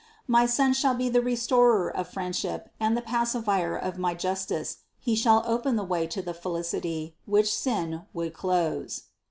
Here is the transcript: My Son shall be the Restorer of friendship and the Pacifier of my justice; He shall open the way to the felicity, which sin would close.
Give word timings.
My 0.25 0.47
Son 0.47 0.73
shall 0.73 0.95
be 0.95 1.09
the 1.09 1.21
Restorer 1.21 1.95
of 1.95 2.07
friendship 2.09 2.69
and 2.79 2.97
the 2.97 3.03
Pacifier 3.03 3.75
of 3.77 3.99
my 3.99 4.15
justice; 4.15 4.77
He 4.99 5.15
shall 5.15 5.43
open 5.45 5.75
the 5.75 5.83
way 5.83 6.07
to 6.07 6.23
the 6.23 6.33
felicity, 6.33 7.15
which 7.27 7.53
sin 7.55 8.07
would 8.11 8.33
close. 8.33 9.03